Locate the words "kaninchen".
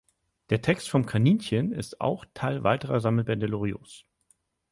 1.05-1.71